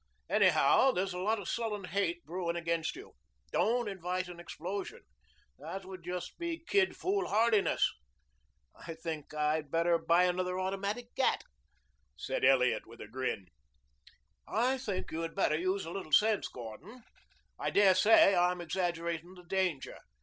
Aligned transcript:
Anyhow, 0.31 0.89
there's 0.93 1.13
a 1.13 1.19
lot 1.19 1.37
of 1.37 1.47
sullen 1.47 1.83
hate 1.83 2.25
brewing 2.25 2.55
against 2.55 2.95
you. 2.95 3.11
Don't 3.51 3.87
invite 3.87 4.27
an 4.29 4.39
explosion. 4.39 5.01
That 5.59 5.85
would 5.85 6.01
be 6.01 6.09
just 6.09 6.39
kid 6.65 6.97
foolhardiness." 6.97 7.87
"You 8.87 8.95
think 8.95 9.31
I'd 9.35 9.69
better 9.69 9.99
buy 9.99 10.23
another 10.23 10.59
automatic 10.59 11.13
gat," 11.13 11.43
said 12.17 12.43
Elliot 12.43 12.87
with 12.87 12.99
a 12.99 13.07
grin. 13.07 13.49
"I 14.47 14.79
think 14.79 15.11
you 15.11 15.21
had 15.21 15.35
better 15.35 15.59
use 15.59 15.85
a 15.85 15.91
little 15.91 16.11
sense, 16.13 16.47
Gordon. 16.47 17.03
I 17.59 17.69
dare 17.69 17.93
say 17.93 18.33
I 18.33 18.51
am 18.53 18.59
exaggerating 18.59 19.35
the 19.35 19.43
danger. 19.43 19.99